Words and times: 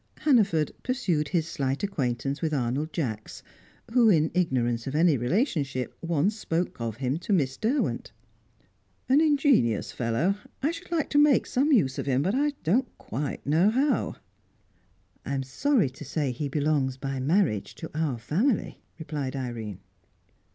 Hannaford 0.21 0.71
pursued 0.81 1.27
his 1.27 1.47
slight 1.47 1.83
acquaintance 1.83 2.41
with 2.41 2.55
Arnold 2.55 2.91
Jacks, 2.91 3.43
who, 3.93 4.09
in 4.09 4.31
ignorance 4.33 4.87
of 4.87 4.95
any 4.95 5.15
relationship, 5.15 5.95
once 6.01 6.35
spoke 6.35 6.81
of 6.81 6.97
him 6.97 7.19
to 7.19 7.31
Miss 7.31 7.55
Derwent. 7.55 8.11
"An 9.07 9.21
ingenious 9.21 9.91
fellow. 9.91 10.37
I 10.63 10.71
should 10.71 10.91
like 10.91 11.11
to 11.11 11.19
make 11.19 11.45
some 11.45 11.71
use 11.71 11.99
of 11.99 12.07
him, 12.07 12.23
but 12.23 12.33
I 12.33 12.53
don't 12.63 12.87
quite 12.97 13.45
know 13.45 13.69
how." 13.69 14.15
"I 15.23 15.35
am 15.35 15.43
sorry 15.43 15.91
to 15.91 16.03
say 16.03 16.31
he 16.31 16.47
belongs 16.49 16.97
by 16.97 17.19
marriage 17.19 17.75
to 17.75 17.91
our 17.95 18.17
family," 18.17 18.79
replied 18.97 19.35
Irene. 19.35 19.81